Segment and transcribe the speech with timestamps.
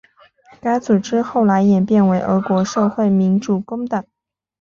[0.59, 4.03] 该组织后来演变为俄国社会民主工党。